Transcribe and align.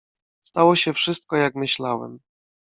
"Stało 0.43 0.75
się 0.75 0.93
wszystko, 0.93 1.35
jak 1.37 1.55
myślałem." 1.55 2.19